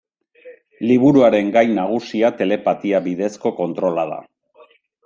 Liburuaren 0.91 1.51
gai 1.57 1.63
nagusia 1.75 2.33
telepatia 2.41 3.05
bidezko 3.11 3.57
kontrola 3.63 4.09
da. 4.17 4.21